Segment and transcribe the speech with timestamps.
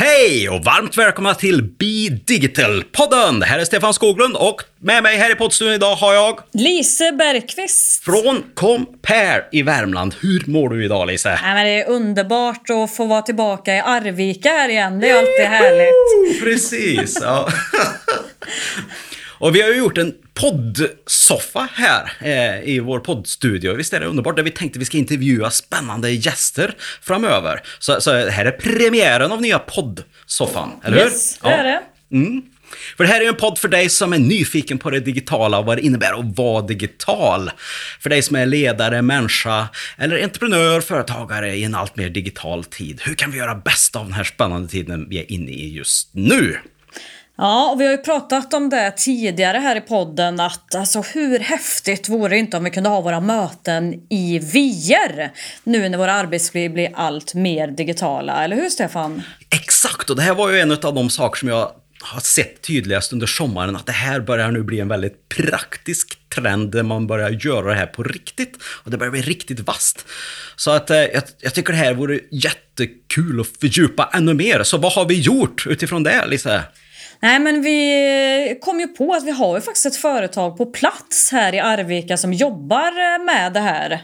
[0.00, 3.42] Hej och varmt välkomna till Be Digital-podden!
[3.42, 8.04] Här är Stefan Skoglund och med mig här i poddstudion idag har jag Lise Bergqvist.
[8.04, 10.14] från Compare i Värmland.
[10.20, 11.38] Hur mår du idag Lise?
[11.42, 15.00] Nej, men det är underbart att få vara tillbaka i Arvika här igen.
[15.00, 16.42] Det är alltid härligt.
[16.42, 17.18] Precis.
[19.40, 23.74] Och vi har ju gjort en poddsoffa här eh, i vår poddstudio.
[23.74, 24.36] Visst är det underbart?
[24.36, 27.62] Där vi tänkte vi ska intervjua spännande gäster framöver.
[27.78, 31.04] Så, så här är premiären av nya poddsoffan, eller hur?
[31.04, 31.80] Yes, det är det.
[32.16, 32.42] Mm.
[32.96, 35.64] För det här är en podd för dig som är nyfiken på det digitala och
[35.64, 37.50] vad det innebär att vara digital.
[38.00, 43.00] För dig som är ledare, människa eller entreprenör, företagare i en allt mer digital tid.
[43.04, 46.08] Hur kan vi göra bäst av den här spännande tiden vi är inne i just
[46.12, 46.56] nu?
[47.42, 51.38] Ja, och vi har ju pratat om det tidigare här i podden att alltså hur
[51.38, 55.30] häftigt vore det inte om vi kunde ha våra möten i VR
[55.64, 59.22] nu när våra arbetsliv blir allt mer digitala, eller hur Stefan?
[59.50, 63.12] Exakt, och det här var ju en av de saker som jag har sett tydligast
[63.12, 67.30] under sommaren, att det här börjar nu bli en väldigt praktisk trend där man börjar
[67.30, 68.58] göra det här på riktigt.
[68.84, 70.06] Och det börjar bli riktigt vast.
[70.56, 74.62] Så att eh, jag, jag tycker det här vore jättekul att fördjupa ännu mer.
[74.62, 76.64] Så vad har vi gjort utifrån det, Lisa?
[77.22, 81.32] Nej, men vi kom ju på att vi har ju faktiskt ett företag på plats
[81.32, 84.00] här i Arvika som jobbar med det här.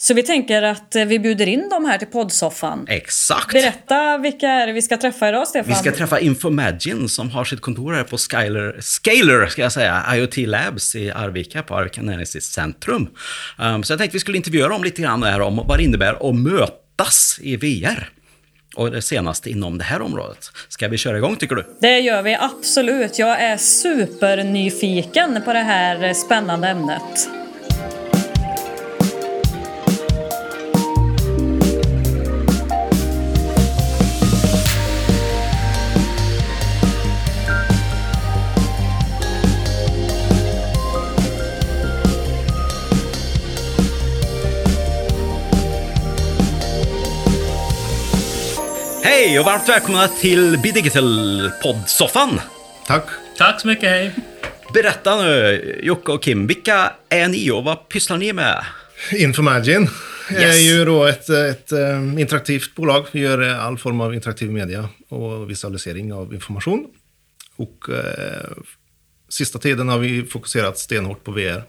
[0.00, 2.86] Så vi tänker att vi bjuder in dem här till poddsoffan.
[2.88, 3.52] Exakt!
[3.52, 5.68] Berätta vilka är det vi ska träffa idag, Stefan?
[5.68, 10.04] Vi ska träffa Infomagine som har sitt kontor här på Scaler, Scaler ska jag säga,
[10.14, 13.08] IoT Labs i Arvika på Arvika Näringslivscentrum.
[13.58, 16.28] Um, så jag tänkte vi skulle intervjua dem lite grann här om vad det innebär
[16.30, 18.08] att mötas i VR.
[18.76, 20.50] Och det senaste inom det här området.
[20.68, 21.64] Ska vi köra igång tycker du?
[21.80, 23.18] Det gör vi absolut.
[23.18, 27.28] Jag är supernyfiken på det här spännande ämnet.
[49.20, 52.40] Hej och varmt välkomna till Be Digital poddsoffan.
[52.86, 53.04] Tack.
[53.38, 54.14] Tack så mycket, hej.
[54.74, 58.64] Berätta nu, Jocke och Kim, vilka är ni och vad pysslar ni med?
[59.12, 59.88] Infomagine
[60.32, 60.42] Yes.
[60.56, 63.06] är ju då ett, ett eh, interaktivt bolag.
[63.12, 66.86] Vi gör eh, all form av interaktiv media och visualisering av information.
[67.56, 68.50] Och eh,
[69.28, 71.62] sista tiden har vi fokuserat stenhårt på VR.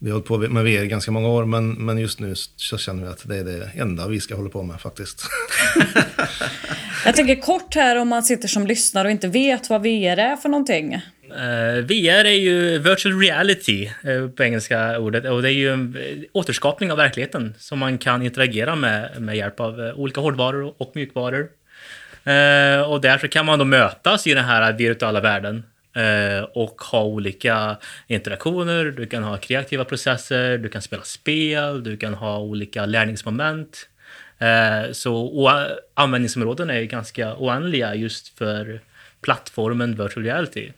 [0.00, 3.02] Vi har hållit på med VR ganska många år, men, men just nu så känner
[3.02, 5.22] vi att det är det enda vi ska hålla på med faktiskt.
[7.04, 10.36] Jag tänker kort här om man sitter som lyssnare och inte vet vad VR är
[10.36, 10.94] för någonting.
[10.94, 15.96] Eh, VR är ju virtual reality eh, på engelska ordet och det är ju en
[15.96, 20.74] eh, återskapning av verkligheten som man kan interagera med med hjälp av eh, olika hårdvaror
[20.78, 21.48] och mjukvaror.
[22.88, 25.62] Och därför kan man då mötas i den här virtuella världen
[25.98, 27.76] Eh, och ha olika
[28.06, 28.84] interaktioner.
[28.84, 33.88] Du kan ha kreativa processer, du kan spela spel, du kan ha olika lärningsmoment.
[34.38, 35.50] Eh, så
[35.94, 38.80] användningsområdena är ganska oändliga just för
[39.20, 40.72] plattformen virtual reality.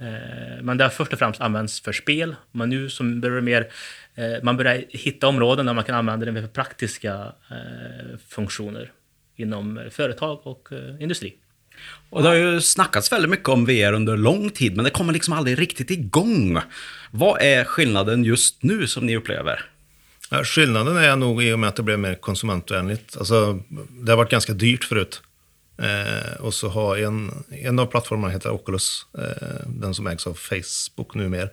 [0.00, 3.68] Eh, men det har först och främst använts för spel, men nu som börjar mer,
[4.42, 7.32] man börjar hitta områden där man kan använda det för praktiska
[8.28, 8.92] funktioner
[9.36, 10.68] inom företag och
[11.00, 11.36] industri.
[12.10, 15.12] Och det har ju snackats väldigt mycket om VR under lång tid, men det kommer
[15.12, 16.58] liksom aldrig riktigt igång.
[17.10, 19.64] Vad är skillnaden just nu som ni upplever?
[20.30, 23.16] Ja, skillnaden är nog i och med att det blev mer konsumentvänligt.
[23.16, 25.22] Alltså, det har varit ganska dyrt förut.
[25.82, 30.34] Eh, och så har en, en av plattformarna heter Oculus, eh, den som ägs av
[30.34, 31.48] Facebook numera.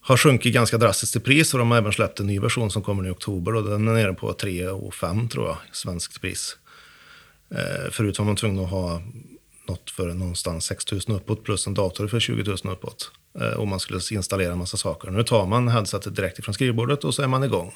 [0.00, 2.82] Har sjunkit ganska drastiskt i pris och de har även släppt en ny version som
[2.82, 6.20] kommer i oktober och den är nere på 3 och 5 tror jag, i svenskt
[6.20, 6.56] pris.
[7.54, 9.02] Eh, förut var man tvungen att ha
[9.68, 13.10] något för någonstans 6 000 uppåt plus en dator för 20 000 uppåt.
[13.40, 15.10] Eh, och man skulle installera en massa saker.
[15.10, 17.72] Nu tar man headsetet direkt ifrån skrivbordet och så är man igång.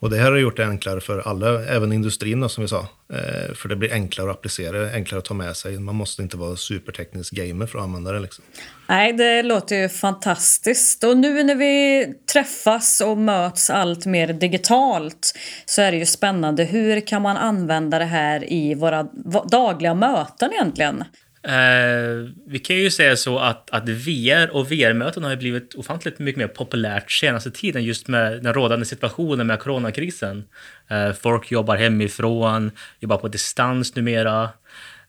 [0.00, 2.88] Och det här har gjort det enklare för alla, även industrin då, som vi sa.
[3.12, 5.78] Eh, för det blir enklare att applicera, enklare att ta med sig.
[5.78, 8.20] Man måste inte vara superteknisk gamer för att använda det.
[8.20, 8.44] Liksom.
[8.88, 11.04] Nej, det låter ju fantastiskt.
[11.04, 15.34] Och nu när vi träffas och möts allt mer digitalt
[15.66, 16.64] så är det ju spännande.
[16.64, 19.02] Hur kan man använda det här i våra
[19.50, 21.04] dagliga möten egentligen?
[21.42, 26.18] Eh, vi kan ju säga så att, att VR och VR-möten har ju blivit ofantligt
[26.18, 30.44] mycket mer populärt senaste tiden just med den rådande situationen med coronakrisen.
[30.88, 32.70] Eh, folk jobbar hemifrån,
[33.00, 34.48] jobbar på distans numera.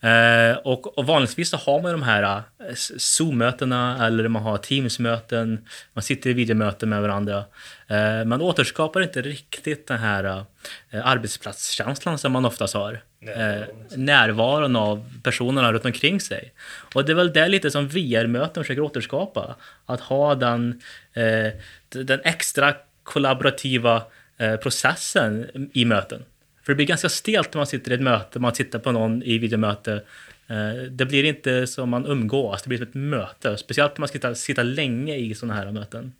[0.01, 5.65] Eh, och, och vanligtvis så har man de här eh, Zoom-mötena eller man har Teams-möten,
[5.93, 7.43] man sitter i videomöten med varandra.
[7.87, 10.45] Eh, man återskapar inte riktigt den här
[10.91, 13.63] eh, arbetsplatskänslan som man oftast har eh,
[13.97, 16.53] närvaron av personerna runt omkring sig.
[16.93, 19.55] Och det är väl det lite som VR-möten försöker återskapa.
[19.85, 20.81] Att ha den,
[21.13, 21.51] eh,
[21.89, 22.73] den extra
[23.03, 24.03] kollaborativa
[24.37, 26.23] eh, processen i möten.
[26.63, 29.23] För det blir ganska stelt när man sitter i ett möte, man sitter på någon
[29.23, 30.03] i videomöte.
[30.47, 33.57] Eh, det blir inte som man umgås, det blir som ett möte.
[33.57, 36.13] Speciellt när man ska sitta, sitta länge i sådana här möten.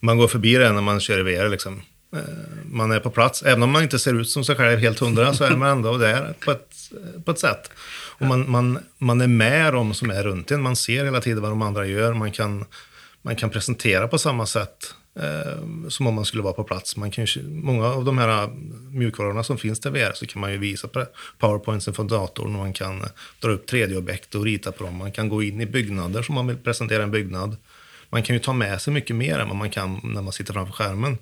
[0.00, 1.82] Man går förbi det när man kör i VR liksom.
[2.14, 2.20] Eh,
[2.70, 5.34] man är på plats, även om man inte ser ut som sig själv helt hundra
[5.34, 6.92] så är man ändå där på ett,
[7.24, 7.70] på ett sätt.
[8.18, 11.42] Och man, man, man är med de som är runt en, man ser hela tiden
[11.42, 12.64] vad de andra gör, man kan,
[13.22, 16.96] man kan presentera på samma sätt eh, som om man skulle vara på plats.
[16.96, 18.48] Man kan ju, många av de här eh,
[18.90, 21.04] mjukvarorna som finns till VR så kan man ju visa på
[21.38, 23.08] powerpointsen från datorn och man kan eh,
[23.40, 24.96] dra upp 3D-objekt och rita på dem.
[24.96, 27.56] Man kan gå in i byggnader som man vill presentera en byggnad.
[28.10, 30.52] Man kan ju ta med sig mycket mer än vad man kan när man sitter
[30.52, 31.18] framför skärmen.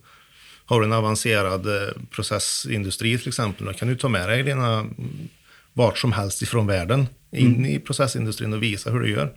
[0.72, 4.78] Har du en avancerad eh, processindustri till exempel, då kan du ta med dig dina
[4.78, 5.28] mm,
[5.72, 9.32] vart som helst ifrån världen in i processindustrin och visa hur du gör.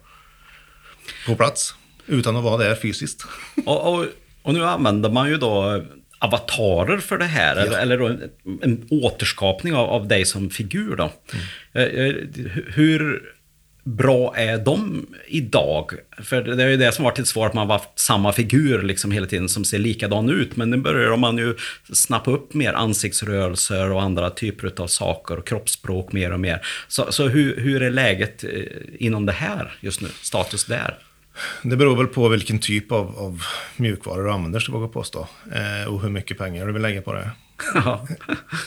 [1.27, 1.75] På plats,
[2.07, 3.25] utan att vara där fysiskt.
[3.65, 4.05] Och, och,
[4.41, 5.83] och nu använder man ju då
[6.19, 8.29] avatarer för det här, eller, eller då en,
[8.61, 10.95] en återskapning av, av dig som figur.
[10.95, 11.11] Då.
[11.73, 12.13] Eh, eh,
[12.73, 13.21] Hur
[13.85, 15.91] bra är de idag?
[16.23, 18.81] För det är ju det som varit lite svårt, att man har haft samma figur
[18.81, 20.55] liksom hela tiden som ser likadan ut.
[20.55, 21.55] Men nu börjar man ju
[21.93, 26.65] snappa upp mer ansiktsrörelser och andra typer av saker och kroppsspråk mer och mer.
[26.87, 28.49] Så, så hur, hur är läget eh,
[28.99, 30.07] inom det här just nu?
[30.21, 30.97] Status där?
[31.63, 33.41] Det beror väl på vilken typ av, av
[33.77, 35.27] mjukvaror du använder, ska jag våga påstå.
[35.53, 37.29] Eh, och hur mycket pengar du vill lägga på det.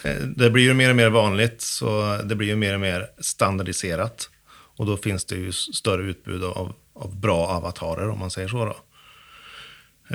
[0.04, 3.06] Eh, Det blir ju mer och mer vanligt, så det blir ju mer och mer
[3.20, 4.30] standardiserat.
[4.78, 8.64] Och då finns det ju större utbud av, av bra avatarer, om man säger så.
[8.64, 8.76] Då.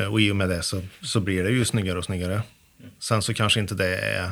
[0.02, 2.42] Eh, och i och med det så, så blir det ju snyggare och snyggare.
[3.00, 4.32] Sen så kanske inte det är...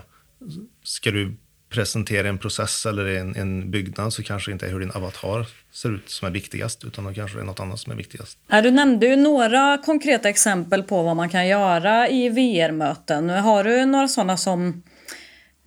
[0.84, 1.36] Ska du
[1.70, 5.48] presentera en process eller en, en byggnad så kanske det inte är hur din avatar
[5.72, 8.38] ser ut som är viktigast, utan då kanske det är något annat som är viktigast.
[8.64, 13.30] Du nämnde ju några konkreta exempel på vad man kan göra i VR-möten.
[13.30, 14.84] Har du några sådana som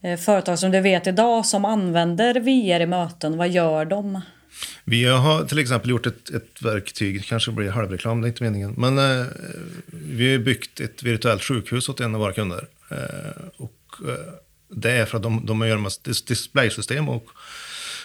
[0.02, 3.36] eh, företag som du vet idag som använder VR i möten?
[3.36, 4.20] Vad gör de?
[4.84, 8.74] Vi har till exempel gjort ett, ett verktyg, kanske blir halvreklam, det är inte meningen.
[8.76, 9.26] Men eh,
[9.86, 12.68] vi har byggt ett virtuellt sjukhus åt en av våra kunder.
[12.90, 14.34] Eh, och eh,
[14.68, 15.92] det är för att de, de gör med
[16.26, 17.28] displaysystem och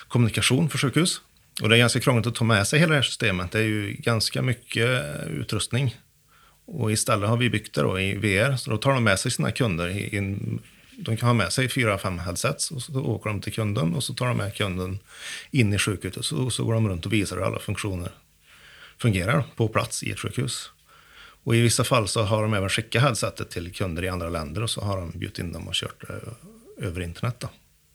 [0.08, 1.22] kommunikation för sjukhus.
[1.62, 3.52] Och det är ganska krångligt att ta med sig hela det här systemet.
[3.52, 5.98] Det är ju ganska mycket eh, utrustning.
[6.66, 9.32] Och istället har vi byggt det då i VR, så då tar de med sig
[9.32, 10.60] sina kunder i i en
[11.02, 14.04] de kan ha med sig fyra, fem headsets och så åker de till kunden och
[14.04, 15.00] så tar de med kunden
[15.52, 18.12] in i sjukhuset och så, går de runt och visar hur alla funktioner
[18.98, 20.72] fungerar på plats i ett sjukhus.
[21.44, 24.64] Och i vissa fall så har de även skickat headsetet till kunder i andra länder
[24.64, 26.16] och så har de bjudit in dem och kört eh,
[26.88, 27.36] över internet.
[27.40, 27.50] Då.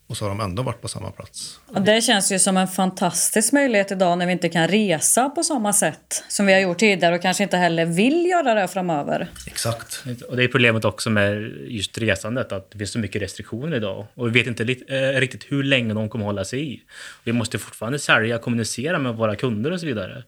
[0.07, 1.61] Och så har de ändå varit på samma plats.
[1.67, 5.43] Och det känns ju som en fantastisk möjlighet idag när vi inte kan resa på
[5.43, 9.29] samma sätt som vi har gjort tidigare och kanske inte heller vill göra det framöver.
[9.47, 10.05] Exakt.
[10.29, 14.07] Och det är problemet också med just resandet, att det finns så mycket restriktioner idag.
[14.15, 16.81] Och vi vet inte eh, riktigt hur länge de kommer hålla sig i.
[17.25, 20.25] Vi måste fortfarande sälja, kommunicera med våra kunder och så vidare.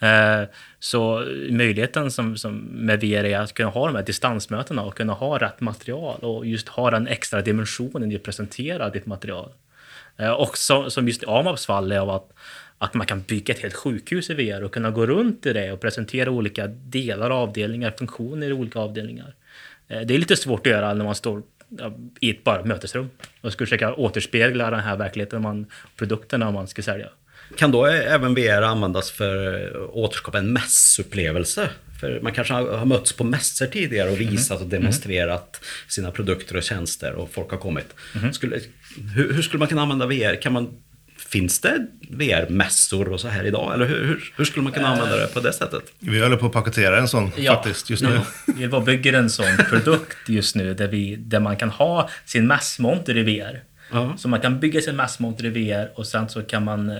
[0.00, 0.48] Eh,
[0.78, 5.12] så möjligheten som, som med VR är att kunna ha de här distansmötena och kunna
[5.12, 9.50] ha rätt material och just ha den extra dimensionen i att presentera ditt material.
[10.16, 12.32] Eh, och som, som just i Amabs fall är av att,
[12.78, 15.72] att man kan bygga ett helt sjukhus i VR och kunna gå runt i det
[15.72, 19.34] och presentera olika delar, avdelningar, funktioner i olika avdelningar.
[19.88, 21.42] Eh, det är lite svårt att göra när man står
[22.20, 25.66] i ett bara mötesrum och ska försöka återspegla den här verkligheten man,
[25.96, 27.08] produkterna man ska sälja.
[27.56, 29.54] Kan då även VR användas för
[29.84, 31.70] att återskapa en mässupplevelse?
[32.00, 36.62] För man kanske har mötts på mässor tidigare och visat och demonstrerat sina produkter och
[36.62, 37.94] tjänster och folk har kommit.
[38.32, 38.60] Skulle,
[39.14, 40.42] hur, hur skulle man kunna använda VR?
[40.42, 40.68] Kan man,
[41.18, 43.74] finns det VR-mässor och så här idag?
[43.74, 45.82] Eller hur, hur, hur skulle man kunna använda det på det sättet?
[45.98, 48.20] Vi håller på att paketera en sån faktiskt just nu.
[48.46, 53.16] Vi bygger en sån produkt just nu där, vi, där man kan ha sin massmonter
[53.16, 53.62] i VR.
[54.16, 56.96] Så man kan bygga sin massmonter i VR och sen så kan man eh,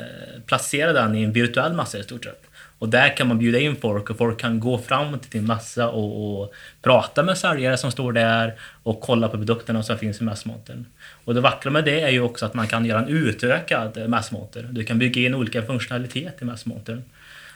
[0.47, 2.43] placera den i en virtuell massa i stort sett.
[2.79, 5.89] Och där kan man bjuda in folk och folk kan gå fram till din massa
[5.89, 10.25] och, och prata med säljare som står där och kolla på produkterna som finns i
[10.25, 10.85] massmontern.
[11.25, 14.09] Och det vackra med det är ju också att man kan göra en utökad eh,
[14.09, 14.69] massmonter.
[14.71, 17.03] Du kan bygga in olika funktionalitet i massmontern.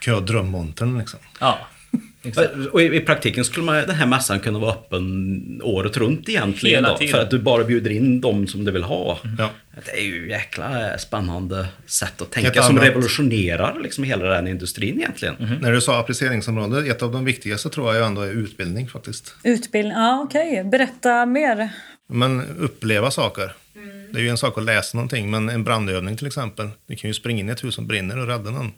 [0.00, 1.20] Kan jag drömmontern liksom.
[1.40, 1.58] Ja,
[2.24, 2.50] exakt.
[2.72, 6.76] Och i, i praktiken skulle man, den här mässan kunna vara öppen året runt egentligen
[6.76, 7.12] Hela då, tiden.
[7.14, 9.18] För att du bara bjuder in dem som du vill ha.
[9.38, 9.50] Ja.
[9.84, 14.48] Det är ju jäkla spännande sätt att tänka Ett som annat- revolutionerar liksom hela den
[14.48, 15.58] industrin egentligen.
[15.62, 19.34] När du sa appliceringsområde, ett av de viktigaste tror jag ändå är utbildning faktiskt.
[19.44, 20.64] Utbildning, ja okej.
[20.64, 21.68] Berätta mer.
[22.08, 23.52] Men uppleva saker.
[24.10, 26.68] Det är ju en sak att läsa någonting, men en brandövning till exempel.
[26.86, 28.72] Du kan ju springa in i ett hus som brinner och rädda någon.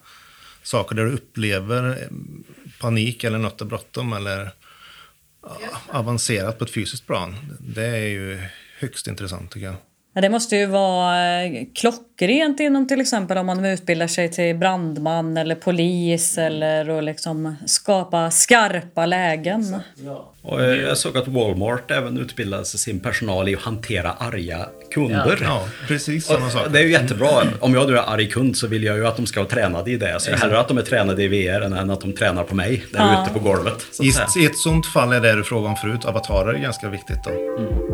[0.63, 1.95] Saker där du upplever eh,
[2.81, 4.51] panik eller något är bråttom eller
[5.43, 5.49] ja,
[5.89, 7.37] avancerat på ett fysiskt plan.
[7.61, 8.39] Det är ju
[8.79, 9.77] högst intressant tycker jag.
[10.17, 14.57] Ja, det måste ju vara eh, klockrent inom till exempel om man utbildar sig till
[14.57, 19.81] brandman eller polis eller att liksom skapa skarpa lägen.
[20.47, 25.39] Och eh, jag såg att Walmart även utbildade sin personal i att hantera arga kunder.
[25.43, 26.63] Ja, precis samma sak.
[26.71, 27.29] Det är ju jättebra.
[27.61, 29.91] Om jag nu är arg kund så vill jag ju att de ska vara tränade
[29.91, 30.21] i det.
[30.21, 32.85] Så jag hellre att de är tränade i VR än att de tränar på mig
[32.93, 33.23] där Ja.
[33.25, 33.87] ute på golvet.
[33.93, 34.05] Så
[34.41, 37.31] I, ett sånt fall är det du frågade om förut, avatarer är ganska viktigt då.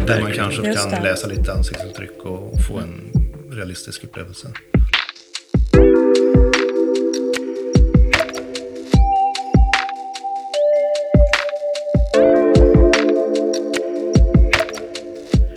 [0.07, 1.09] Där man kanske Just kan det.
[1.09, 3.11] läsa lite ansiktsuttryck och få en
[3.57, 4.49] realistisk upplevelse.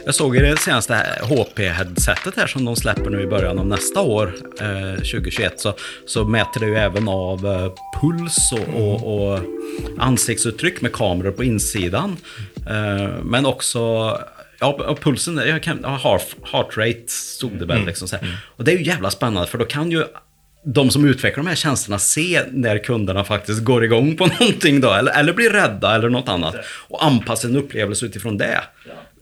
[0.06, 4.02] Jag såg i det senaste HP-headsetet här som de släpper nu i början av nästa
[4.02, 5.74] år, eh, 2021, så,
[6.06, 9.40] så mäter det ju även av eh, puls och, och, och
[9.98, 12.18] ansiktsuttryck med kameror på insidan.
[12.68, 13.80] Eh, men också
[14.60, 17.86] Ja, pulsen, jag kan, ja, heart, heart rate stod det väl.
[17.86, 18.38] Liksom, så här.
[18.46, 20.06] Och det är ju jävla spännande för då kan ju
[20.66, 24.94] de som utvecklar de här tjänsterna se när kunderna faktiskt går igång på någonting då,
[24.94, 26.56] eller, eller blir rädda eller något annat.
[26.66, 28.64] Och anpassa en upplevelse utifrån det.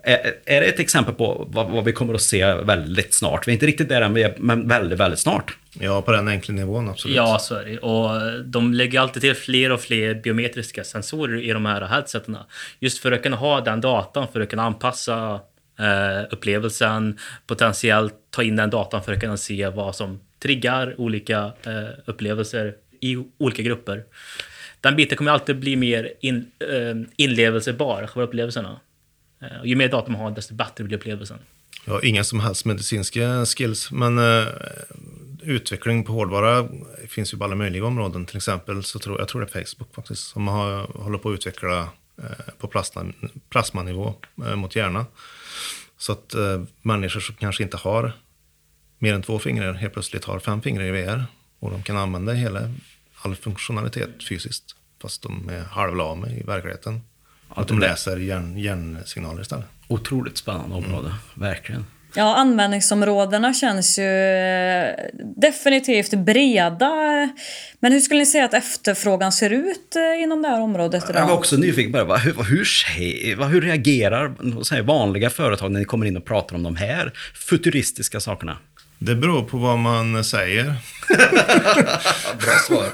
[0.06, 3.48] Är, är det ett exempel på vad, vad vi kommer att se väldigt snart?
[3.48, 5.58] Vi är inte riktigt där än, vi är- men väldigt, väldigt snart.
[5.80, 7.18] Ja, på den enkla nivån absolut.
[7.18, 7.78] Ja, så är det.
[7.78, 12.38] Och de lägger alltid till fler och fler biometriska sensorer i de här headseten.
[12.80, 15.40] Just för att kunna ha den datan, för att kunna anpassa
[15.80, 17.18] eh, upplevelsen,
[17.48, 22.74] potentiellt ta in den datan för att kunna se vad som triggar olika eh, upplevelser
[23.02, 24.04] i olika grupper.
[24.82, 28.80] Den biten kommer alltid bli mer in, eh, inlevelsebar, själva upplevelserna.
[29.44, 31.40] Eh, och ju mer data man har, desto bättre blir upplevelsen.
[31.86, 34.48] Jag har inga som helst medicinska skills, men eh,
[35.42, 36.68] utveckling på hårdvara
[37.08, 38.26] finns ju på alla möjliga områden.
[38.26, 41.34] Till exempel så tror jag tror det är Facebook faktiskt, som har, håller på att
[41.34, 43.14] utveckla eh, på plasma,
[43.50, 45.06] plasmanivå eh, mot hjärna.
[45.98, 48.14] Så att eh, människor som kanske inte har
[49.00, 51.26] mer än två fingrar helt plötsligt har fem fingrar i VR.
[51.60, 52.74] Och de kan använda hela,
[53.22, 57.02] all funktionalitet fysiskt, fast de är halvlama i verkligheten.
[57.56, 59.66] Att de läser hjärn, hjärnsignaler istället.
[59.88, 61.86] Otroligt spännande område, verkligen.
[62.16, 64.96] Ja, användningsområdena känns ju eh,
[65.36, 66.90] definitivt breda.
[67.80, 71.14] Men hur skulle ni säga att efterfrågan ser ut eh, inom det här området Jag
[71.14, 71.38] var idag?
[71.38, 72.20] också nyfiken på det.
[72.20, 77.12] Hur, hur, hur reagerar vanliga företag när ni kommer in och pratar om de här
[77.34, 78.58] futuristiska sakerna?
[79.00, 80.66] Det beror på vad man säger.
[82.40, 82.86] Bra svar.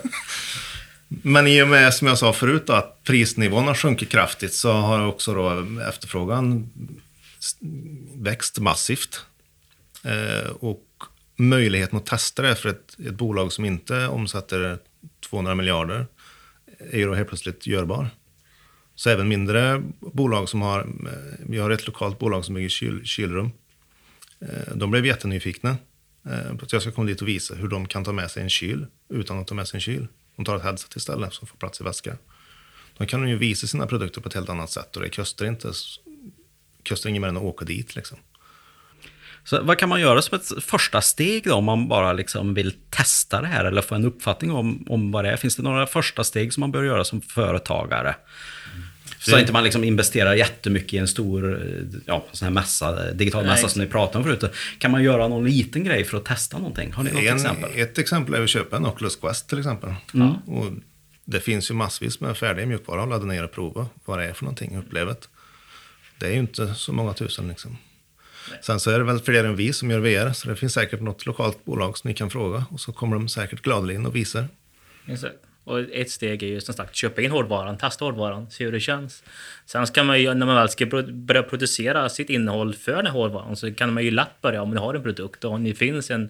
[1.24, 4.72] Men i och med, som jag sa förut, då, att prisnivån har sjunkit kraftigt så
[4.72, 6.70] har också då efterfrågan
[8.16, 9.26] växt massivt.
[10.04, 10.86] Eh, och
[11.36, 14.78] möjligheten att testa det för ett, ett bolag som inte omsätter
[15.30, 16.06] 200 miljarder
[16.80, 18.10] är ju då helt plötsligt görbar.
[18.96, 23.06] Så även mindre bolag som har, eh, vi har ett lokalt bolag som bygger kyl,
[23.06, 23.52] kylrum.
[24.40, 25.78] Eh, de blev jättenyfikna.
[26.26, 28.32] Eh, så på att jag ska komma dit och visa hur de kan ta med
[28.32, 30.08] sig en kyl utan att ta med sig en kyl.
[30.40, 32.18] De tar ett headset istället som får plats i väska.
[32.98, 35.46] Då kan de ju visa sina produkter på ett helt annat sätt och det kostar
[35.46, 35.72] inte
[36.90, 37.96] kostar inget mer än att åka dit.
[37.96, 38.18] Liksom.
[39.44, 42.74] Så vad kan man göra som ett första steg då om man bara liksom vill
[42.90, 45.38] testa det här eller få en uppfattning om, om vad det är?
[45.38, 48.16] Finns det några första steg som man bör göra som företagare?
[49.20, 53.12] Så Det- inte man liksom investerar jättemycket i en stor eh, ja, sån här mässa,
[53.12, 54.54] digital Nej, mässa som ni pratade om förut.
[54.80, 56.92] Kan man göra någon liten grej för att testa någonting?
[56.94, 57.70] Har ni något En, exempel?
[57.76, 59.94] Ett exempel är att köpa en Oculus Quest till exempel.
[60.46, 60.66] Och
[61.26, 64.34] det finns ju massvis med färdig mjukvara att ladda ner och prova vad det är
[64.34, 65.30] för någonting, upplevet.
[66.20, 67.78] Det är ju inte så många tusen liksom.
[68.62, 71.02] Sen så är det väl fler än vi som gör VR, så det finns säkert
[71.02, 74.48] något lokalt bolag som ni kan fråga och så kommer de säkert gladeligen och visar.
[75.08, 75.36] Exakt.
[75.70, 78.80] Och ett steg är ju som sagt köpa in hårdvaran, testa hårdvaran, se hur det
[78.80, 79.24] känns.
[79.66, 83.14] Sen ska man ju, när man väl ska börja producera sitt innehåll för den här
[83.14, 85.74] hårdvaran så kan man ju lätt börja, om ni har en produkt och om det
[85.74, 86.30] finns en,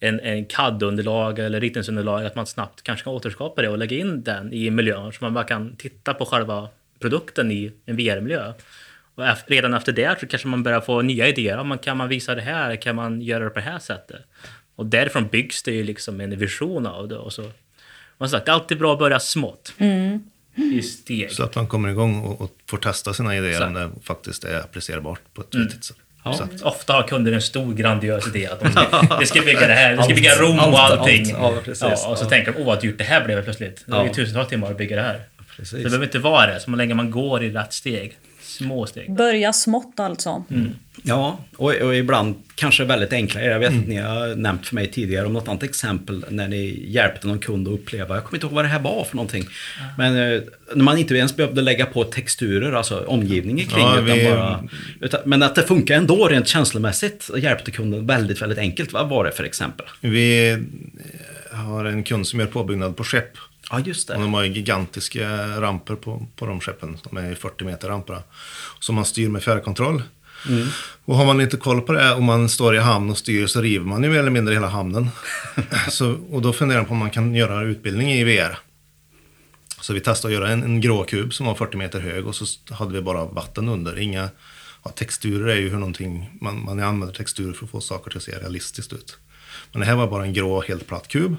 [0.00, 4.22] en, en CAD-underlag eller ritningsunderlag, att man snabbt kanske kan återskapa det och lägga in
[4.22, 8.52] den i miljön så man bara kan titta på själva produkten i en VR-miljö.
[9.14, 11.58] Och redan efter det så kanske man börjar få nya idéer.
[11.58, 12.76] Om man, kan man visa det här?
[12.76, 14.22] Kan man göra det på det här sättet?
[14.76, 17.16] Och därifrån byggs det ju liksom en vision av det.
[17.16, 17.50] Och så
[18.18, 19.72] man sagt, det är alltid bra att börja smått.
[20.56, 21.32] I steg.
[21.32, 23.66] Så att man kommer igång och, och får testa sina idéer Exakt.
[23.66, 25.96] om det faktiskt är applicerbart på ett vettigt sätt.
[26.24, 26.48] Ja.
[26.62, 28.46] Ofta har kunder en stor grandios idé.
[28.46, 31.00] Att de ska, vi ska bygga det här, vi ska bygga Allt, Rom och allt,
[31.00, 31.32] allting.
[31.32, 31.54] allt.
[31.56, 31.82] Ja, precis.
[31.82, 32.28] Ja, och så Ja.
[32.28, 33.82] tänker de, åh vad dyrt det här blev plötsligt.
[33.86, 34.14] Det var ju Ja.
[34.14, 35.20] tusentals timmar att bygga det här.
[35.38, 35.78] Så Precis.
[35.78, 36.60] det behöver inte vara det.
[36.60, 38.16] Så länge man går i rätt steg
[38.58, 39.12] Små steg.
[39.16, 40.44] Börja smått alltså.
[41.02, 43.42] Ja, och, och ibland kanske väldigt enkla.
[43.42, 46.84] Jag vet att ni har nämnt för mig tidigare om något annat exempel när ni
[46.88, 49.44] hjälpte någon kund att uppleva, jag kommer inte ihåg vad det här var för någonting.
[49.98, 50.40] Men eh,
[50.74, 54.64] när man inte ens behövde lägga på texturer, alltså omgivningen kring, Ja, utan vi- bara,
[55.00, 58.92] utan, men att det funkar ändå rent känslomässigt och hjälpte kunden väldigt, väldigt enkelt.
[58.92, 59.86] Vad var det för exempel?
[60.00, 60.58] Vi
[61.50, 63.32] har en kund som gör påbyggnad på skepp.
[63.70, 64.22] Ja, just Och det.
[64.22, 66.98] de har ju gigantiska ramper på, på de skeppen.
[67.10, 68.22] De är 40 meter ramper.
[68.80, 70.02] Som man styr med fjärrkontroll.
[71.04, 73.60] Och har man inte koll på det och man står i hamn och styr så
[73.60, 75.10] river man ju mer eller mindre hela hamnen.
[75.90, 78.58] så, och då funderar man på om man kan göra utbildning i VR.
[79.80, 82.34] Så vi testade att göra en, en grå kub som var 40 meter hög och
[82.34, 82.44] så
[82.74, 83.98] hade vi bara vatten under.
[83.98, 84.28] Inga,
[84.84, 88.22] ja, texturer är ju hur någonting, man, man använder texturer för att få saker att
[88.22, 89.18] se realistiskt ut.
[89.74, 91.36] Men det här var bara en grå, helt platt kub.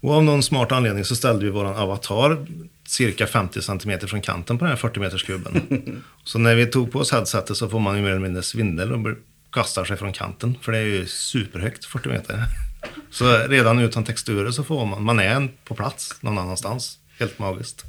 [0.00, 2.46] Och av någon smart anledning så ställde vi våran avatar
[2.86, 6.02] cirka 50 centimeter från kanten på den här 40 meters kuben.
[6.24, 8.92] så när vi tog på oss headsetet så får man ju mer eller mindre svindel
[8.92, 9.16] och
[9.52, 10.58] kastar sig från kanten.
[10.62, 12.44] För det är ju superhögt, 40 meter.
[13.10, 16.98] Så redan utan texturer så får man, man är en på plats någon annanstans.
[17.18, 17.84] Helt magiskt.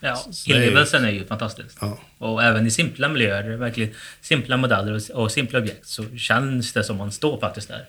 [0.00, 1.76] Ja, det är ju- inlevelsen är ju fantastisk.
[1.80, 1.98] Ja.
[2.18, 6.84] Och även i simpla miljöer, verkligen simpla modeller och, och simpla objekt, så känns det
[6.84, 7.88] som man står faktiskt där.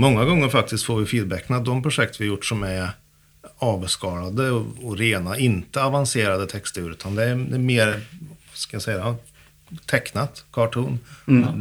[0.00, 2.90] Många gånger faktiskt får vi feedbacken att de projekt vi gjort som är
[3.58, 8.00] avskalade och, och rena, inte avancerade texturer, utan det är, det är mer,
[8.52, 9.16] ska jag säga,
[9.86, 10.98] tecknat, cartoon.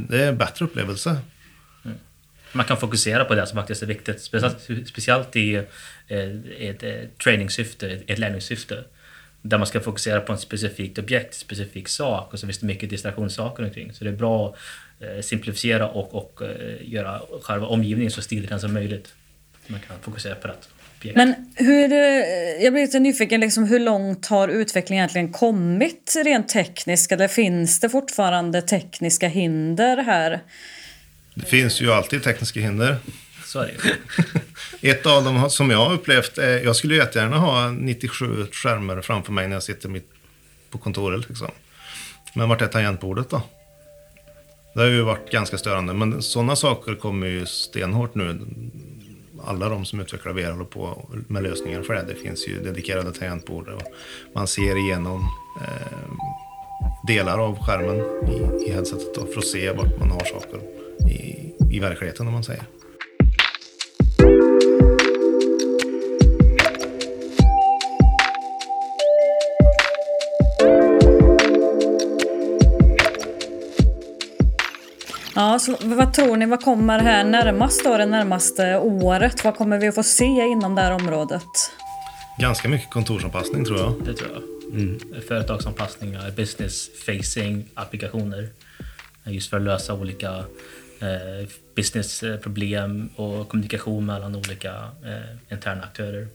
[0.09, 1.17] Det är en bättre upplevelse.
[2.51, 6.19] Man kan fokusera på det som faktiskt är viktigt, speciellt, speciellt i eh,
[6.59, 6.93] ett eh,
[7.23, 8.83] träningssyfte, ett lärningssyfte.
[9.41, 12.89] Där man ska fokusera på ett specifikt objekt, specifik sak och så finns det mycket
[12.89, 13.93] distraktionssaker omkring.
[13.93, 14.55] Så det är bra att
[15.21, 19.13] simplifiera och, och eh, göra själva omgivningen så stilren som möjligt.
[19.67, 21.17] Man kan fokusera på rätt objekt.
[21.17, 26.49] Men hur, eh, jag blir lite nyfiken, liksom, hur långt har utvecklingen egentligen kommit rent
[26.49, 27.11] tekniskt?
[27.11, 30.39] Eller finns det fortfarande tekniska hinder här?
[31.33, 32.97] Det finns ju alltid tekniska hinder.
[33.45, 33.93] Så är det.
[34.89, 39.31] Ett av dem som jag har upplevt är, jag skulle jättegärna ha 97 skärmar framför
[39.31, 40.09] mig när jag sitter mitt
[40.69, 41.29] på kontoret.
[41.29, 41.51] Liksom.
[42.33, 43.41] Men vart är tangentbordet då?
[44.73, 48.39] Det har ju varit ganska störande, men sådana saker kommer ju stenhårt nu.
[49.45, 52.05] Alla de som utvecklar VR håller på med lösningar för det.
[52.07, 53.81] Det finns ju dedikerade tangentbord och
[54.35, 55.29] man ser igenom
[55.61, 56.09] eh,
[57.07, 57.95] delar av skärmen
[58.29, 60.59] i, i headsetet då, för att se vart man har saker
[61.09, 62.63] i, i verkligheten om man säger.
[75.35, 79.43] Ja, så vad tror ni, vad kommer här närmast då, det närmaste året?
[79.43, 81.43] Vad kommer vi att få se inom det här området?
[82.39, 83.93] Ganska mycket kontorsanpassning tror jag.
[84.05, 84.43] Det tror jag.
[85.27, 88.49] Företagsanpassningar, business facing applikationer.
[89.25, 90.29] Just för att lösa olika
[90.99, 94.69] eh, businessproblem och kommunikation mellan olika
[95.05, 96.27] eh, interna aktörer.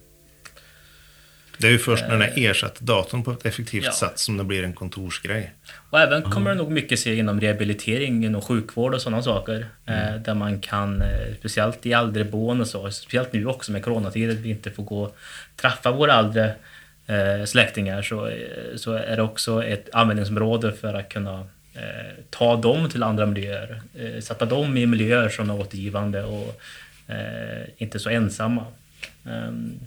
[1.58, 3.92] Det är ju först när den ersätter datorn på ett effektivt Ja.
[3.92, 5.52] sätt som det blir en kontorsgrej.
[5.90, 9.66] Och även kommer det nog mycket se inom rehabilitering, inom sjukvård och sådana saker.
[9.86, 11.94] Eh, där man kan, eh, speciellt i
[12.60, 15.16] och så, speciellt nu också med coronatider, vi inte får gå och
[15.56, 16.54] träffa våra äldre
[17.06, 18.36] eh, släktingar, så, eh,
[18.76, 21.82] så är det också ett användningsområde för att kunna eh,
[22.30, 23.82] ta dem till andra miljöer.
[23.98, 26.60] Eh, sätta dem i miljöer som är återgivande och
[27.08, 28.64] eh, inte så ensamma.
[29.26, 29.80] Ehm,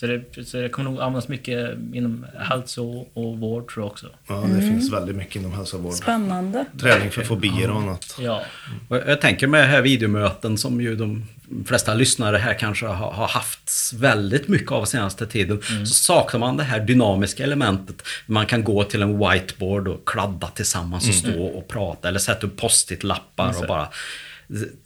[0.00, 4.06] så det, så det kommer nog användas mycket inom hälso och vård tror jag också.
[4.26, 5.94] Ja, det finns väldigt mycket inom hälsovård.
[5.94, 6.64] Spännande.
[6.80, 8.16] Träning för fobier och annat.
[8.20, 8.42] Ja,
[8.88, 11.24] Och Jag tänker med här videomöten som ju de
[11.66, 15.62] flesta lyssnare här kanske har, har haft väldigt mycket av senaste tiden.
[15.62, 18.02] Så saknar man det här dynamiska elementet.
[18.26, 22.46] Man kan gå till en whiteboard och kladda tillsammans och stå och prata eller sätta
[22.46, 23.88] upp post-it-lappar och bara...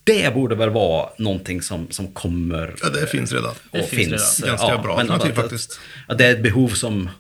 [0.05, 2.75] Det borde väl vara någonting som, som kommer...
[2.83, 3.55] Ja, det finns redan.
[3.73, 4.57] Det och finns redan.
[4.57, 5.81] Ganska bra men alternativ faktiskt.
[6.09, 7.11] Att det är ett behov som,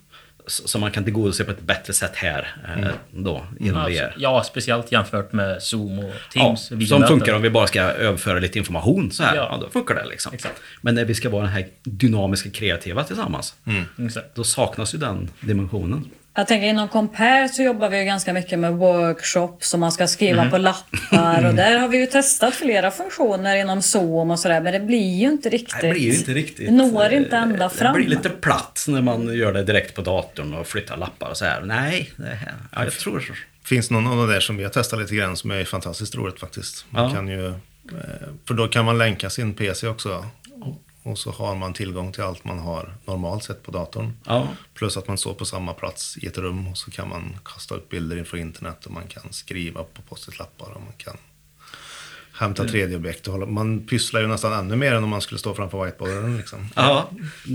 [0.46, 4.14] som man kan tillgodose på ett bättre sätt här eh, då, inom Ja, VR.
[4.18, 6.04] ja, speciellt jämfört med Zoom och
[6.34, 6.66] Ja, Teams.
[6.66, 7.18] som videomöten.
[7.18, 9.36] funkar om vi bara ska överföra lite information så här.
[9.36, 9.48] Ja.
[9.52, 9.58] Ja.
[9.66, 10.34] då funkar det liksom.
[10.34, 10.60] Exakt.
[10.82, 13.54] Men när vi ska vara den här dynamiska kreativa tillsammans.
[14.06, 14.34] Exakt.
[14.34, 16.04] Då saknas ju den dimensionen.
[16.36, 20.06] Jag tänker inom Compare så jobbar vi ju ganska mycket med workshops som man ska
[20.06, 24.60] skriva på lappar och där har vi ju testat flera funktioner inom Zoom och sådär
[24.60, 25.80] men det blir ju inte riktigt.
[25.80, 26.72] Det blir ju inte riktigt...
[26.72, 27.92] Når inte ända fram.
[27.92, 31.36] Det blir lite platt när man gör det direkt på datorn och flyttar lappar och
[31.36, 31.60] så här.
[31.60, 33.32] Nej, det här, ja, jag tror...
[33.64, 36.40] finns någon av de där som vi har testat lite grann som är fantastiskt roligt
[36.40, 36.86] faktiskt.
[36.90, 37.10] Man Ja.
[37.14, 37.54] kan ju, eh,
[38.48, 40.26] för då kan man länka sin PC också.
[41.04, 44.16] Och så har man tillgång till allt man har normalt sett på datorn.
[44.24, 44.48] Ja.
[44.74, 47.74] Plus att man står på samma plats i ett rum och så kan man kasta
[47.74, 51.16] upp bilder inför internet och man kan skriva på post-it-lappar och man kan
[52.38, 53.26] hämta 3D-objekt.
[53.26, 56.36] och hålla- Man pysslar ju nästan ännu mer än om man skulle stå framför whiteboarden.
[56.36, 56.68] Liksom.
[56.76, 57.10] Ja,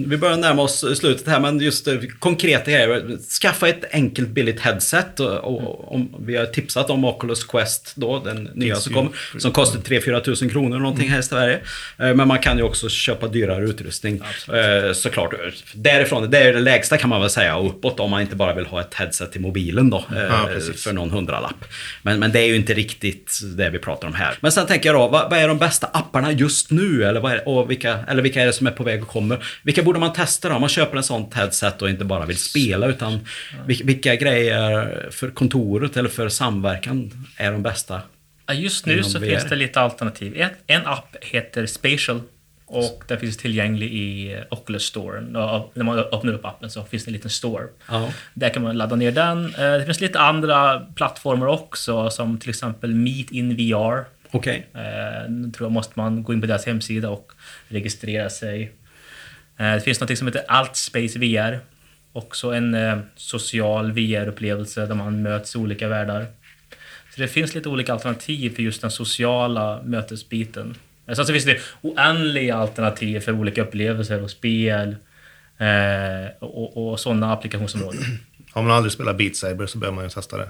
[0.05, 3.17] vi börjar närma oss slutet här, men just eh, konkreta grejer.
[3.41, 5.19] Skaffa ett enkelt billigt headset.
[5.19, 8.95] Och, och, om, vi har tipsat om Oculus Quest då, den nya som ju.
[8.95, 9.13] kom.
[9.39, 11.59] Som kostar 3-4 tusen kronor någonting här i Sverige.
[11.97, 14.21] Eh, Men man kan ju också köpa dyrare utrustning.
[14.53, 15.33] Eh, Såklart.
[15.73, 18.53] Därifrån, det är det lägsta kan man väl säga, och uppåt om man inte bara
[18.53, 19.97] vill ha ett headset till mobilen då.
[20.15, 21.65] eh, Ja, för någon hundralapp.
[22.01, 24.37] Men, men det är ju inte riktigt det vi pratar om här.
[24.41, 27.03] Men sen tänker jag då, vad, vad är de bästa apparna just nu?
[27.03, 29.43] Eller, vad är, och vilka, eller vilka är det som är på väg och kommer?
[29.63, 30.55] Vilka borde man testa då?
[30.55, 33.19] Om man köper en sånt headset och inte bara vill spela utan
[33.65, 38.01] vilka, vilka grejer för kontoret eller för samverkan är de bästa?
[38.47, 39.25] Ja, Just nu så VR.
[39.29, 40.33] finns det lite alternativ.
[40.37, 42.21] En, en app heter Spatial
[42.65, 45.21] och den finns tillgänglig i Oculus Store.
[45.21, 47.63] När man öppnar upp appen så finns det en liten store.
[47.89, 48.09] Ja.
[48.33, 49.45] Där kan man ladda ner den.
[49.45, 54.05] Eh, Det finns lite andra plattformar också som till exempel Meet in VR.
[54.31, 54.67] Okej.
[54.73, 57.31] Eh, Nu tror jag måste man gå in på deras hemsida och
[57.67, 58.71] registrera sig.
[59.57, 61.59] Eh, Det finns något som heter Altspace VR.
[62.13, 66.25] Också en eh, social VR-upplevelse där man möts i olika världar.
[67.15, 70.75] Så det finns lite olika alternativ för just den sociala mötesbiten.
[71.07, 74.95] Eh, Sen så finns det oändliga alternativ för olika upplevelser och spel
[75.57, 78.03] eh, och, och sådana applikationsområden.
[78.59, 80.49] Har man aldrig spelat Beat Saber så bör man ju testa det.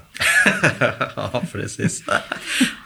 [1.16, 2.04] ja, precis.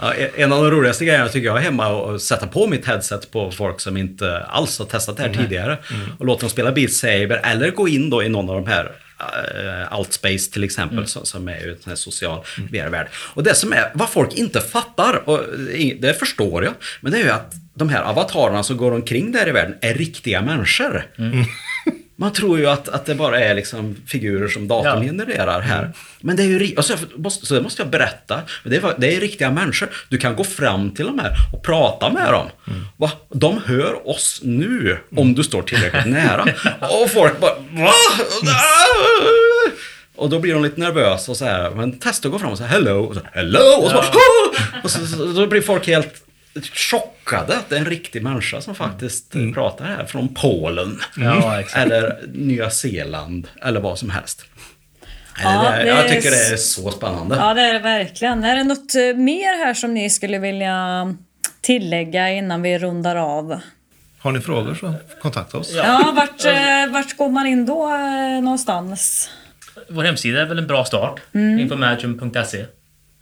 [0.00, 3.30] Ja, en av de roligaste grejerna tycker jag är hemma och sätta på mitt headset
[3.30, 5.78] på folk som inte alls har testat det här tidigare.
[6.18, 8.84] Och låta dem spela Beat Saber eller gå in då i någon av de här
[8.84, 13.08] uh, Altspace till exempel som, som är ju en social VR-värld.
[13.14, 15.40] Och det som är, vad folk inte fattar, och
[16.00, 19.48] det förstår jag, men det är ju att de här avatarerna som går omkring där
[19.48, 21.06] i världen är riktiga människor.
[22.16, 25.08] Man tror ju att, att det bara är liksom figurer som datorn Ja.
[25.08, 25.92] genererar här.
[26.20, 28.40] Men det är ju ri- och så, måste, så det måste jag berätta.
[28.64, 29.88] Det, är, det är riktiga människor.
[30.08, 32.46] Du kan gå fram till de här och prata med dem.
[32.96, 33.10] Va?
[33.30, 36.42] De hör oss nu om du står tillräckligt nära.
[37.02, 37.92] Och folk bara Va?
[40.16, 41.70] Och då blir de lite nervösa och så här.
[41.70, 43.00] Men testa att gå fram och säga hello.
[43.04, 43.58] Och så, hello!
[43.82, 44.06] Och så, bara,
[44.82, 46.14] och så, så då blir folk helt
[46.62, 51.00] chockade att det är en riktig människa som faktiskt eh, pratar här från Polen.
[51.16, 51.78] Ja, exakt.
[51.78, 53.48] Eller Nya Zeeland.
[53.62, 54.44] Eller vad som helst.
[55.42, 57.36] Ja, det är, det jag är tycker det är så spännande.
[57.36, 58.44] Ja, det är det verkligen.
[58.44, 61.14] Är det något eh, mer här som ni skulle vilja
[61.60, 63.60] tillägga innan vi rundar av?
[64.18, 65.72] Har ni frågor så kontakta oss.
[65.74, 69.30] Ja, vart, eh, vart går man in då eh, någonstans?
[69.88, 71.20] Vår hemsida är väl en bra start.
[71.32, 72.60] Infomagine.se.
[72.60, 72.66] Eh,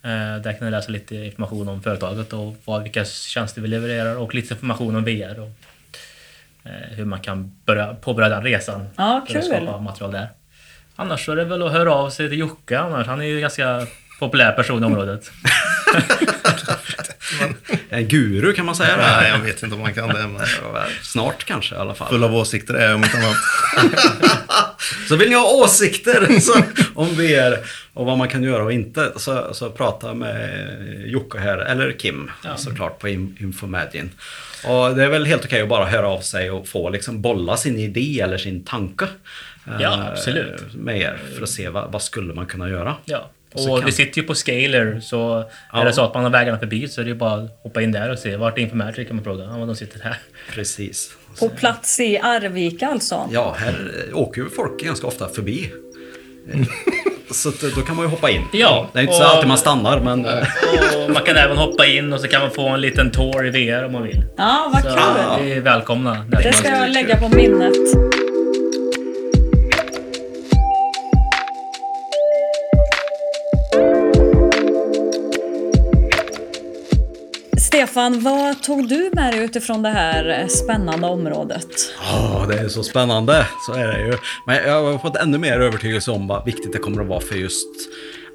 [0.03, 4.35] Där kan ni läsa lite information om företaget och vad, vilka tjänster vi levererar och
[4.35, 5.51] lite information om VR och
[6.65, 8.87] eh, hur man kan börja, påbörja den resan.
[8.97, 10.29] Ja, för att skapa material där.
[10.97, 13.07] Annars så är det väl att höra av sig till Jocke annars.
[13.07, 13.87] Han är ju en ganska
[14.21, 15.31] populär person i området.
[17.91, 18.97] En guru kan man säga.
[18.97, 19.29] Nej, det.
[19.29, 20.27] jag vet inte om man kan det.
[20.29, 20.47] Men
[21.03, 22.09] Snart kanske i alla fall.
[22.09, 23.37] full av åsikter är jag om inte annat.
[25.09, 26.63] Så vill ni ha åsikter så,
[26.95, 27.59] om VR
[27.95, 30.67] och vad man kan göra och inte så, så prata med
[31.07, 34.11] Jocke här, eller Kim såklart på In- Infomagine.
[34.65, 37.57] Och det är väl helt okej att bara höra av sig och få liksom bolla
[37.57, 39.07] sin idé eller sin tanke.
[39.81, 40.75] Ja, eh, absolut.
[40.75, 42.97] Med er för att se vad, vad skulle man kunna göra.
[43.05, 43.31] Ja.
[43.55, 45.81] Så Och kan- vi sitter ju på Scaler så Ja.
[45.81, 47.83] är det så att man har vägarna förbi så är det ju bara att hoppa
[47.83, 49.45] in där och se vart är Infomagic kan man fråga.
[49.45, 50.17] Ja, de sitter här.
[50.55, 51.11] Precis.
[51.39, 53.29] På plats i Arvika alltså?
[53.33, 53.75] Ja, här
[54.13, 55.71] åker ju folk ganska ofta förbi.
[57.31, 58.43] Så att, då kan man ju hoppa in.
[58.53, 60.25] Ja, Det är inte så alltid man stannar men...
[61.05, 63.51] Och man kan även hoppa in och så kan man få en liten tour i
[63.51, 64.25] VR om man vill.
[64.37, 65.45] Ja, vad Så kul!
[65.47, 66.27] vi är välkomna.
[66.43, 67.73] Det ska jag lägga på minnet.
[77.93, 81.69] Stefan, vad tog du med dig utifrån det här spännande området?
[82.01, 83.47] Oh, det är så spännande.
[83.67, 84.19] Så är det ju.
[84.47, 87.35] Men jag har fått ännu mer övertygelse om vad viktigt det kommer att vara för
[87.35, 87.69] just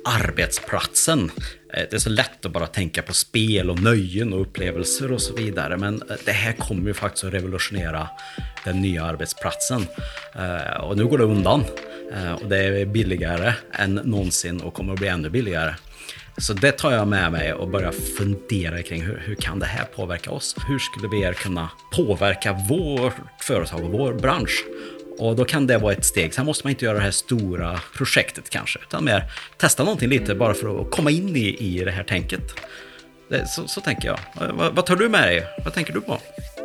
[0.06, 1.32] arbetsplatsen.
[1.74, 5.22] Eh, det är så lätt att bara tänka på spel och nöjen och upplevelser och
[5.22, 5.78] så vidare.
[5.78, 8.08] Men eh, det här kommer ju faktiskt att revolutionera
[8.66, 9.88] den nya arbetsplatsen.
[10.36, 11.64] Eh, och nu går det undan.
[12.42, 15.74] Och det är billigare än någonsin och kommer att bli ännu billigare.
[16.40, 19.86] Så det tar jag med mig och börjar fundera kring hur, hur kan det här
[19.86, 20.56] påverka oss?
[20.68, 24.66] Hur skulle vi kunna påverka vårt företag och vår bransch?
[25.18, 26.34] Och då kan det vara ett steg.
[26.34, 29.24] Sen måste man inte göra det här stora projektet kanske, utan mer
[29.58, 32.56] testa någonting lite bara för att komma in i, i det här tänket.
[33.30, 34.20] Det, så, så tänker jag.
[34.42, 35.44] Eh, vad, vad tar du med dig?
[35.64, 36.18] Vad tänker du på?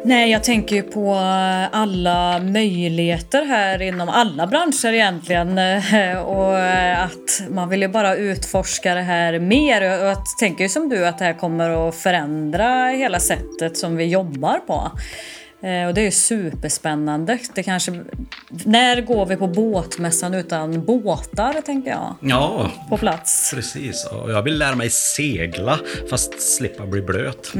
[0.05, 5.59] Nej, jag tänker ju på eh, alla möjligheter här inom alla branscher egentligen.
[6.18, 6.59] Och
[6.96, 9.81] att man vill ju bara utforska det här mer.
[9.81, 13.96] Och jag tänker ju som du att det här kommer att förändra hela sättet som
[13.96, 14.90] vi jobbar på.
[15.62, 17.38] Eh, och det är ju superspännande.
[17.55, 18.05] Det kanske,
[18.64, 22.14] när går vi på båtmässan utan båtar, tänker jag.
[22.20, 23.53] Ja, På plats.
[23.55, 24.07] precis.
[24.07, 25.79] Och jag vill lära mig segla,
[26.11, 27.53] fast slippa bli blöt.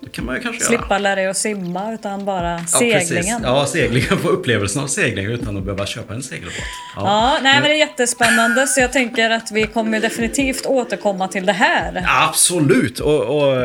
[0.00, 0.78] Det kan man ju kanske göra.
[0.80, 3.40] Slippa lära dig att simma, utan bara Ja, seglingen.
[3.44, 4.18] Ja, seglingen.
[4.18, 6.54] Få upplevelsen av segling utan att behöva köpa en segelbåt.
[6.96, 11.46] Ja, nej men det är jättespännande så jag tänker att vi kommer definitivt återkomma till
[11.46, 12.04] det här.
[12.28, 13.00] Absolut!
[13.00, 13.56] Och, och,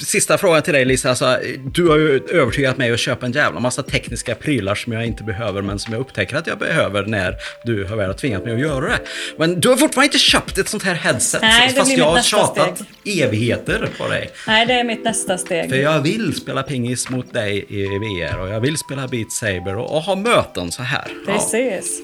[0.00, 1.08] sista frågan till dig Lisa.
[1.08, 5.06] Alltså, du har ju övertygat mig att köpa en jävla massa tekniska prylar som jag
[5.06, 8.54] inte behöver men som jag upptäcker att jag behöver när du har väl tvingat mig
[8.54, 8.98] att göra det.
[9.38, 11.42] Men du har fortfarande inte köpt ett sånt här headset.
[11.42, 13.20] Nej, det fast jag har tjatat steg.
[13.22, 14.30] evigheter på dig.
[14.46, 15.55] Nej, det är mitt nästa steg.
[15.68, 19.76] För jag vill spela pingis mot dig i VR och jag vill spela Beat Saber
[19.76, 21.04] och, och ha möten så här.
[21.26, 22.00] Ja, Precis.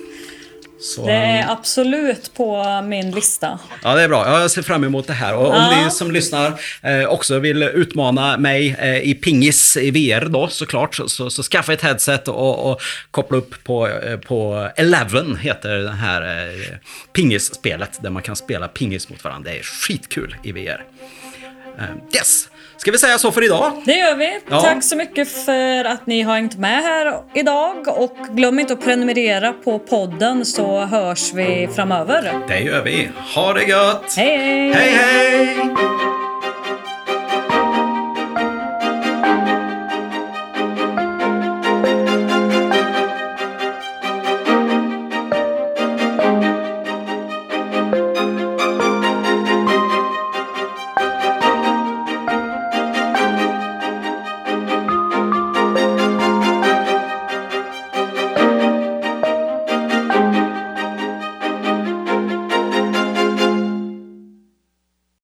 [0.81, 3.59] så, Det är absolut på min lista.
[3.83, 4.41] Ja, det är bra.
[4.41, 5.35] Jag ser fram emot det här.
[5.35, 5.85] Och om Ja.
[5.85, 10.95] ni som lyssnar eh, också vill utmana mig eh, i pingis i VR då såklart,
[10.95, 15.77] så, så, så skaffa ett headset och, och koppla upp på, eh, på Eleven, heter
[15.77, 16.77] det här eh,
[17.13, 19.51] pingisspelet, där man kan spela pingis mot varandra.
[19.51, 20.85] Det är skitkul i VR.
[22.15, 22.49] Yes!
[22.83, 23.73] Ska vi säga så för idag?
[23.85, 24.41] Det gör vi.
[24.51, 24.61] Ja.
[24.61, 27.89] Tack så mycket för att ni har hängt med här idag.
[27.89, 32.33] Och glöm inte att prenumerera på podden så hörs vi framöver.
[32.49, 33.11] Det gör vi.
[33.35, 34.15] Ha det gött!
[34.17, 34.73] Hej, hej!
[34.73, 36.22] Hej, hej!